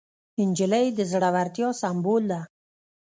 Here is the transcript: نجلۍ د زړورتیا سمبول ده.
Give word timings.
نجلۍ 0.49 0.85
د 0.97 0.99
زړورتیا 1.11 1.69
سمبول 1.81 2.23
ده. 2.31 2.41